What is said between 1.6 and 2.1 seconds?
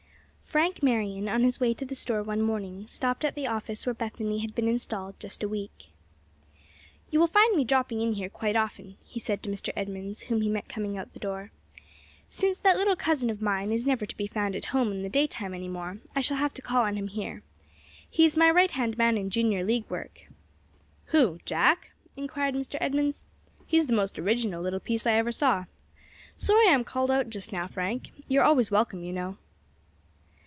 way to the